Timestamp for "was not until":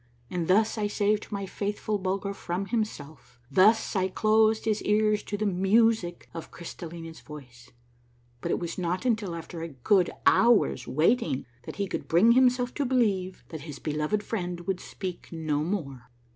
8.57-9.35